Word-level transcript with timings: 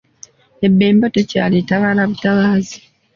Ebemba 0.65 1.07
tekyala, 1.15 1.55
etabaala 1.61 2.01
butabaazi. 2.09 2.77